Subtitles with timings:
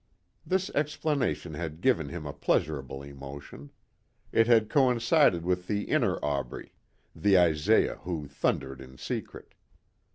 [0.43, 3.69] This explanation had given him a pleasurable emotion.
[4.31, 6.73] It had coincided with the inner Aubrey
[7.15, 9.53] the Isaiah who thundered in secret.